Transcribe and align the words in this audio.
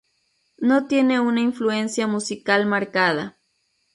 No 0.57 0.87
tiene 0.87 1.19
una 1.19 1.41
influencia 1.41 2.07
musical 2.07 2.65
marcada. 2.65 3.37